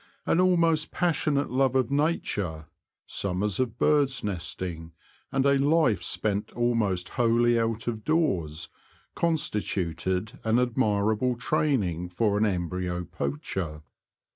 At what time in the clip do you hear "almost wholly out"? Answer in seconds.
6.53-7.87